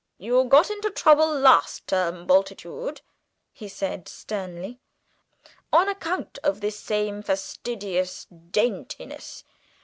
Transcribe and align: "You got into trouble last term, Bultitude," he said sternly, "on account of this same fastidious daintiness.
"You 0.17 0.43
got 0.45 0.71
into 0.71 0.89
trouble 0.89 1.31
last 1.31 1.85
term, 1.85 2.25
Bultitude," 2.25 3.01
he 3.53 3.67
said 3.67 4.09
sternly, 4.09 4.79
"on 5.71 5.87
account 5.87 6.39
of 6.43 6.59
this 6.59 6.79
same 6.79 7.21
fastidious 7.21 8.25
daintiness. 8.25 9.43